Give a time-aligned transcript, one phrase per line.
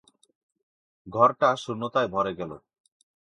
[1.07, 2.51] ঘরটা শূন্যতায় ভরে গেল।